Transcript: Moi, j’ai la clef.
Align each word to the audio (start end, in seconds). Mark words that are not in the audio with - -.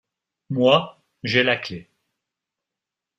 Moi, 0.49 0.99
j’ai 1.23 1.43
la 1.43 1.57
clef. 1.57 1.85